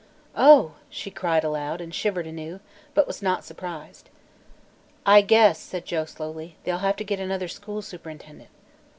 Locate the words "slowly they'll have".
6.05-6.95